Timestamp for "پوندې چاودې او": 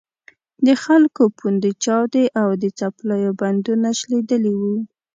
1.37-2.49